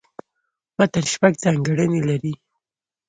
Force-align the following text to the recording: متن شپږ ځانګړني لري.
متن 0.77 1.03
شپږ 1.13 1.33
ځانګړني 1.43 2.01
لري. 2.09 2.33